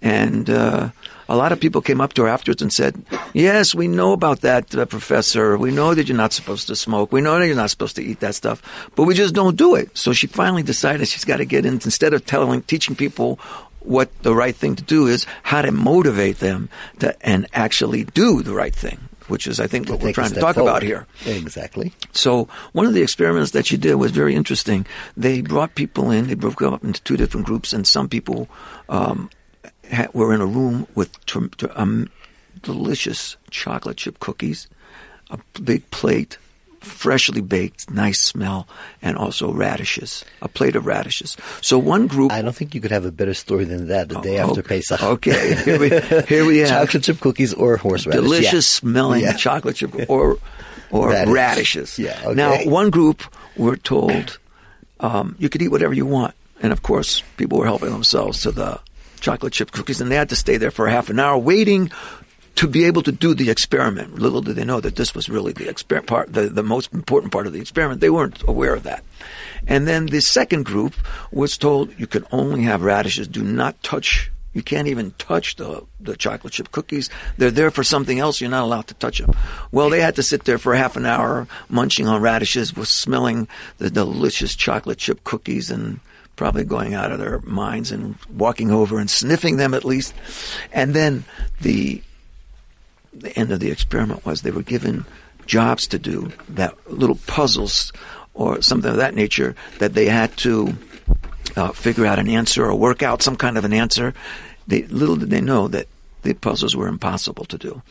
[0.01, 0.89] and uh,
[1.27, 4.41] a lot of people came up to her afterwards and said, "Yes, we know about
[4.41, 5.57] that, uh, professor.
[5.57, 7.11] We know that you're not supposed to smoke.
[7.11, 8.61] We know that you're not supposed to eat that stuff,
[8.95, 11.75] but we just don't do it." So she finally decided she's got to get in
[11.75, 13.39] instead of telling, teaching people
[13.79, 18.41] what the right thing to do is, how to motivate them to and actually do
[18.41, 18.97] the right thing.
[19.27, 21.07] Which is, I think, what we're trying to talk about here.
[21.25, 21.93] Exactly.
[22.11, 24.85] So one of the experiments that she did was very interesting.
[25.17, 26.27] They brought people in.
[26.27, 28.47] They broke them up into two different groups, and some people
[28.89, 29.29] um,
[29.91, 31.11] ha- were in a room with
[31.75, 32.09] um,
[32.61, 34.67] delicious chocolate chip cookies,
[35.29, 36.37] a big plate,
[36.85, 38.67] freshly baked, nice smell,
[39.01, 41.35] and also radishes, a plate of radishes.
[41.61, 42.31] So one group.
[42.31, 44.59] I don't think you could have a better story than that the day Oh, after
[44.61, 44.77] okay.
[44.79, 45.01] Pesach.
[45.03, 45.89] Okay, here we,
[46.27, 48.21] here we have Chocolate chip cookies or horseradish.
[48.21, 48.79] delicious Yeah.
[48.79, 49.33] smelling Yeah.
[49.33, 50.37] chocolate chip or
[50.91, 51.33] or Radish.
[51.33, 51.99] radishes.
[51.99, 52.35] Yeah, okay.
[52.35, 53.23] Now, one group
[53.57, 54.37] were told
[54.99, 58.51] um, you could eat whatever you want, and of course, people were helping themselves to
[58.51, 58.79] the
[59.19, 61.89] chocolate chip cookies, and they had to stay there for half an hour waiting
[62.55, 64.15] to be able to do the experiment.
[64.15, 67.31] Little did they know that this was really the exper- part, the, the most important
[67.31, 68.01] part of the experiment.
[68.01, 69.03] They weren't aware of that.
[69.67, 70.95] And then the second group
[71.31, 73.27] was told you can only have radishes.
[73.27, 74.31] Do not touch.
[74.53, 77.09] You can't even touch the, the chocolate chip cookies.
[77.37, 78.39] They're there for something else.
[78.39, 79.35] You're not allowed to touch them.
[79.71, 83.49] Well, they had to sit there for half an hour munching on radishes, was smelling
[83.79, 85.99] the delicious chocolate chip cookies and
[86.37, 90.13] probably going out of their minds and walking over and sniffing them at least.
[90.71, 91.25] And then
[91.59, 92.01] the
[93.15, 95.05] the end of the experiment was they were given
[95.45, 97.93] jobs to do that little puzzles
[98.33, 100.75] or something of that nature that they had to
[101.55, 104.13] uh, figure out an answer or work out some kind of an answer.
[104.67, 105.87] They, little did they know that
[106.23, 107.81] the puzzles were impossible to do.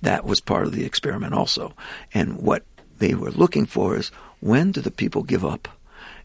[0.00, 1.74] That was part of the experiment also.
[2.12, 2.64] And what
[2.98, 5.68] they were looking for is when do the people give up?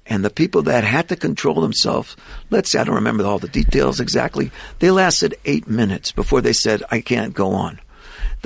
[0.09, 2.15] And the people that had to control themselves,
[2.49, 6.53] let's say I don't remember all the details exactly, they lasted eight minutes before they
[6.53, 7.79] said, I can't go on.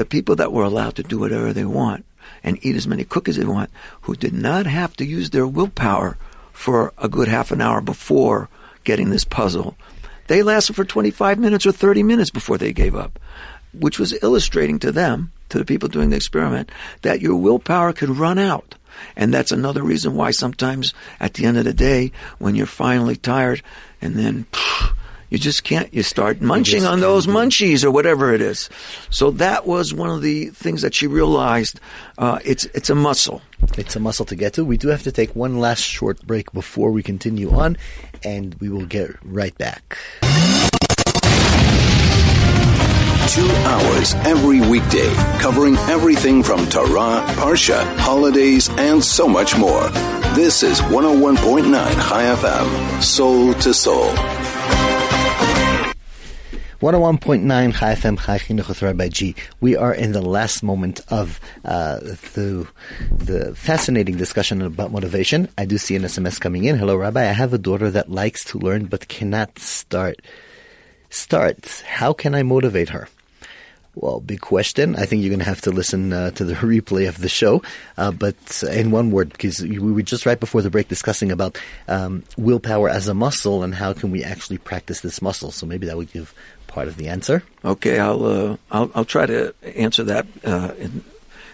[0.02, 2.06] The people that were allowed to do whatever they want
[2.44, 3.70] and eat as many cookies as they want,
[4.02, 6.18] who did not have to use their willpower
[6.52, 8.50] for a good half an hour before
[8.84, 9.78] getting this puzzle,
[10.26, 13.20] they lasted for 25 minutes or 30 minutes before they gave up,
[13.74, 16.72] which was illustrating to them, to the people doing the experiment,
[17.04, 18.74] that your willpower could run out.
[19.16, 23.18] And that's another reason why sometimes at the end of the day, when you're finally
[23.18, 23.62] tired
[24.02, 24.96] and then phew,
[25.32, 28.70] you just can't, you start munching just on those do munchies or whatever it is.
[29.10, 31.80] So that was one of the things that she realized.
[32.18, 33.42] Uh, it's, it's a muscle.
[33.78, 34.66] It's a muscle to get to.
[34.66, 37.78] We do have to take one last short break before we continue on,
[38.26, 39.98] and we will get right back.
[43.30, 49.88] Two hours every weekday, covering everything from Torah, Parsha, holidays, and so much more.
[50.36, 54.14] This is 101.9 Chai FM, soul to soul.
[56.82, 59.36] 101.9 Chai FM Chai Chinuch with Rabbi G.
[59.60, 62.68] We are in the last moment of uh, the
[63.12, 65.48] the fascinating discussion about motivation.
[65.60, 66.80] I do see an SMS coming in.
[66.80, 67.22] Hello, Rabbi.
[67.22, 70.24] I have a daughter that likes to learn but cannot start.
[71.12, 71.84] Start.
[71.86, 73.08] How can I motivate her?
[73.94, 74.96] Well, big question.
[74.96, 77.62] I think you're going to have to listen uh, to the replay of the show.
[77.98, 81.60] Uh, but in one word, because we were just right before the break discussing about
[81.90, 85.52] um, willpower as a muscle and how can we actually practice this muscle.
[85.52, 86.34] So maybe that would give
[86.72, 87.44] part of the answer.
[87.64, 91.04] Okay, I'll uh, I'll, I'll try to answer that uh, in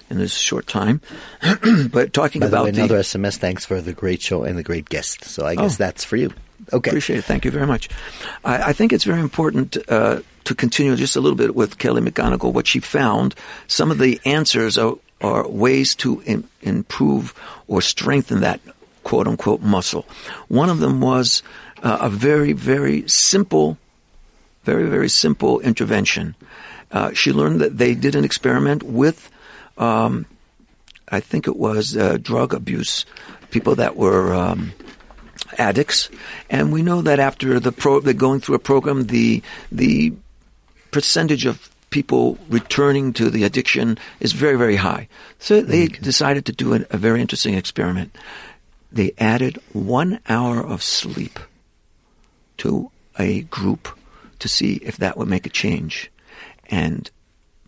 [0.10, 1.02] in this short time.
[1.92, 3.38] but talking By the about way, the, another SMS.
[3.38, 5.26] Thanks for the great show and the great guest.
[5.26, 5.78] So I guess Oh.
[5.84, 6.32] that's for you.
[6.72, 6.90] Okay.
[6.92, 7.26] Appreciate it.
[7.26, 7.90] Thank you very much.
[8.46, 12.02] I, I think it's very important uh, to continue just a little bit with Kelly
[12.02, 12.54] McGonigal.
[12.54, 13.36] What she found,
[13.68, 17.34] some of the answers are, are ways to im- improve
[17.68, 18.60] or strengthen that
[19.04, 20.06] quote unquote muscle.
[20.48, 21.44] One of them was
[21.84, 23.78] uh, a very, very simple,
[24.68, 26.36] very, very simple intervention.
[26.92, 29.32] Uh, she learned that they did an experiment with,
[29.78, 30.26] um,
[31.08, 33.06] I think it was uh, drug abuse,
[33.50, 34.36] people that were.
[34.36, 34.74] Um,
[35.58, 36.10] addicts,
[36.50, 40.12] and we know that after the pro, going through a program, the the
[40.92, 45.08] percentage of people returning to the addiction is very very high.
[45.40, 48.12] So they decided to do a, a very interesting experiment.
[48.92, 51.40] They added one hour of sleep
[52.58, 53.88] to a group
[54.40, 56.12] to see if that would make a change,
[56.70, 57.10] and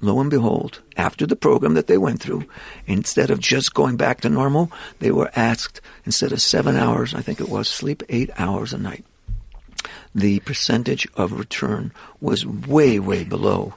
[0.01, 2.45] lo and behold, after the program that they went through,
[2.85, 7.21] instead of just going back to normal, they were asked, instead of seven hours, I
[7.21, 9.05] think it was, sleep eight hours a night.
[10.13, 13.75] The percentage of return was way, way below.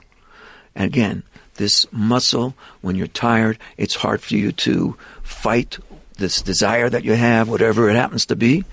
[0.75, 1.23] And again,
[1.55, 5.79] this muscle, when you're tired, it's hard for you to fight
[6.17, 8.65] this desire that you have, whatever it happens to be,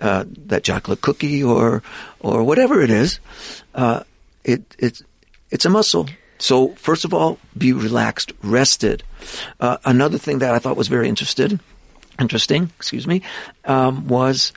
[0.00, 1.82] uh, that chocolate cookie or,
[2.20, 3.20] or whatever it is.
[3.74, 4.02] Uh,
[4.44, 5.02] it, it,
[5.50, 6.08] it's a muscle.
[6.38, 9.02] So first of all, be relaxed, rested.
[9.60, 11.58] Uh, another thing that I thought was very interested,
[12.20, 13.22] interesting, excuse me,
[13.64, 14.52] um, was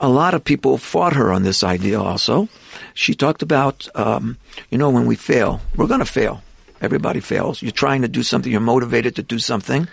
[0.00, 2.48] a lot of people fought her on this idea also.
[2.94, 4.38] She talked about, um,
[4.70, 6.42] you know, when we fail, we're going to fail.
[6.80, 7.62] Everybody fails.
[7.62, 8.52] You're trying to do something.
[8.52, 9.88] You're motivated to do something.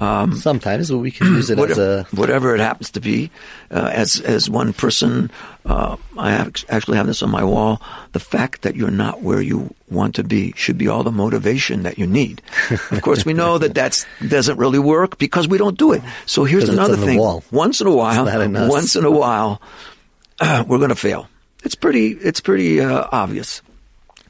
[0.00, 3.30] Sometimes we can use it as a whatever it happens to be.
[3.70, 5.30] Uh, as as one person,
[5.66, 7.82] uh, I have, actually have this on my wall.
[8.12, 11.82] The fact that you're not where you want to be should be all the motivation
[11.82, 12.40] that you need.
[12.70, 16.02] of course, we know that that doesn't really work because we don't do it.
[16.24, 17.18] So here's another thing.
[17.50, 18.70] Once in a while, not in us.
[18.70, 19.60] once in a while,
[20.40, 21.28] we're going to fail.
[21.62, 22.12] It's pretty.
[22.12, 23.60] It's pretty uh, obvious.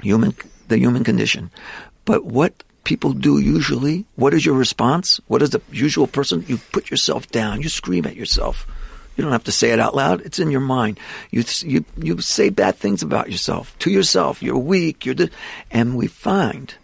[0.03, 0.35] Human,
[0.67, 1.51] the human condition.
[2.05, 5.21] But what people do usually, what is your response?
[5.27, 6.45] What is the usual person?
[6.47, 7.63] You put yourself down.
[7.63, 8.67] You scream at yourself.
[9.17, 10.23] You don't have to say it out loud.
[10.23, 10.99] It's in your mind.
[11.31, 14.43] You you you say bad things about yourself to yourself.
[14.43, 15.05] You're weak.
[15.05, 15.31] You're the,
[15.71, 16.75] and we find.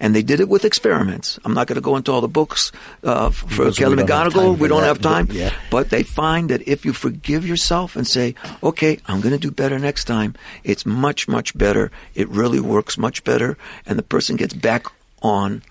[0.00, 1.38] And they did it with experiments.
[1.44, 2.72] I'm not going to go into all the books
[3.04, 4.58] uh, for Kelly don't have time McGonigal.
[4.58, 5.26] We don't that, have time.
[5.26, 5.52] but yeah.
[5.70, 8.34] But they find that if you forgive yourself and say,
[8.64, 10.34] okay, I'm going to do better next time,
[10.64, 11.92] it's much, much better.
[12.16, 13.56] It really works much better.
[13.86, 14.86] And the person gets back
[15.22, 15.62] on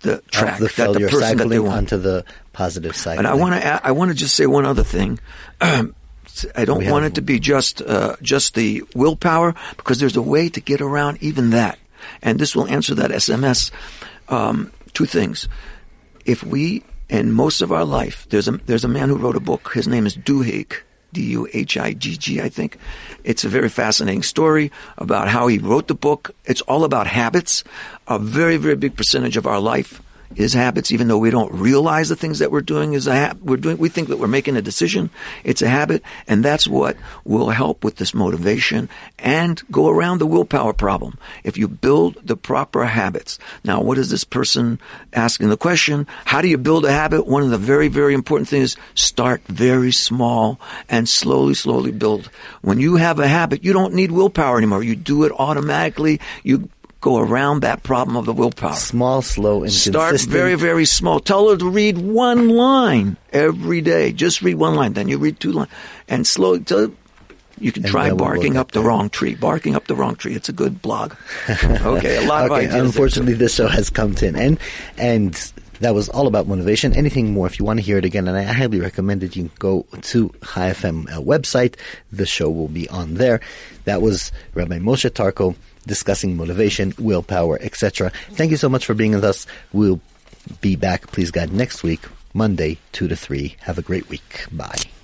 [0.00, 1.76] the track the that failure the person that they want.
[1.92, 3.18] onto the positive side.
[3.18, 5.18] And I want to I want to just say one other thing.
[5.60, 10.16] I don't We want have- it to be just uh, just the willpower because there's
[10.16, 11.78] a way to get around even that.
[12.22, 13.70] And this will answer that SMS.
[14.28, 15.48] Um, two things.
[16.26, 19.40] If we in most of our life, there's a there's a man who wrote a
[19.40, 19.72] book.
[19.72, 20.74] His name is Duhigg.
[21.12, 22.78] D-U-H-I-G-G, I think.
[23.24, 26.34] It's a very fascinating story about how he wrote the book.
[26.44, 27.64] It's all about habits.
[28.06, 30.02] A very, very big percentage of our life
[30.36, 33.34] is habits, even though we don't realize the things that we're doing is a ha-
[33.42, 33.78] we're doing.
[33.78, 35.10] We think that we're making a decision.
[35.44, 40.26] It's a habit, and that's what will help with this motivation and go around the
[40.26, 41.18] willpower problem.
[41.44, 43.38] If you build the proper habits.
[43.64, 44.78] Now, what is this person
[45.12, 46.06] asking the question?
[46.24, 47.26] How do you build a habit?
[47.26, 52.30] One of the very, very important things is start very small and slowly, slowly build.
[52.62, 54.82] When you have a habit, you don't need willpower anymore.
[54.82, 56.20] You do it automatically.
[56.42, 56.68] You
[57.00, 58.74] go around that problem of the willpower.
[58.74, 61.20] small, slow, and Start very, very small.
[61.20, 64.12] Tell her to read one line every day.
[64.12, 64.94] Just read one line.
[64.94, 65.70] Then you read two lines.
[66.08, 66.90] And slowly, tell,
[67.58, 69.34] you can And try barking up the wrong tree.
[69.34, 70.34] Barking up the wrong tree.
[70.34, 71.14] It's a good blog.
[71.64, 72.72] Okay, a lot of okay, ideas.
[72.72, 72.86] there, too.
[72.86, 74.58] unfortunately, this show has come to an end,
[74.98, 75.34] and
[75.80, 76.92] that was all about motivation.
[76.94, 79.44] Anything more, if you want to hear it again, and I highly recommend it, you
[79.44, 81.76] can go to Chai FM uh, website.
[82.10, 83.40] The show will be on there.
[83.84, 85.54] That was Rabbi Moshe Tarko
[85.86, 88.10] discussing motivation, willpower, etc.
[88.32, 89.46] Thank you so much for being with us.
[89.72, 90.00] We'll
[90.60, 92.00] be back, please God, next week,
[92.34, 93.56] Monday, 2 to 3.
[93.60, 94.46] Have a great week.
[94.52, 94.95] Bye.